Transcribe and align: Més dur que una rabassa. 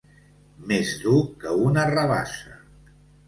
Més 0.71 0.93
dur 1.03 1.19
que 1.45 1.53
una 1.67 1.85
rabassa. 1.91 2.57